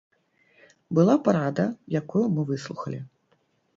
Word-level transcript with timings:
Была 0.99 1.15
парада, 1.29 1.65
якую 1.99 2.25
мы 2.39 2.49
выслухалі. 2.51 2.99